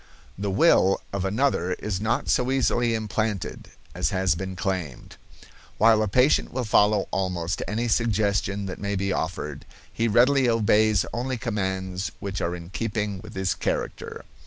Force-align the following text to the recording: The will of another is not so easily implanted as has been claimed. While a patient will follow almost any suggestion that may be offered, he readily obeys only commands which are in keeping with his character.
The 0.35 0.49
will 0.49 0.99
of 1.13 1.25
another 1.25 1.73
is 1.73 2.01
not 2.01 2.27
so 2.27 2.49
easily 2.49 2.95
implanted 2.95 3.69
as 3.93 4.09
has 4.09 4.33
been 4.33 4.55
claimed. 4.55 5.15
While 5.77 6.01
a 6.01 6.07
patient 6.07 6.51
will 6.51 6.63
follow 6.63 7.07
almost 7.11 7.61
any 7.67 7.87
suggestion 7.87 8.65
that 8.65 8.79
may 8.81 8.95
be 8.95 9.13
offered, 9.13 9.63
he 9.93 10.07
readily 10.07 10.49
obeys 10.49 11.05
only 11.13 11.37
commands 11.37 12.11
which 12.19 12.41
are 12.41 12.55
in 12.55 12.71
keeping 12.71 13.19
with 13.21 13.35
his 13.35 13.53
character. 13.53 14.25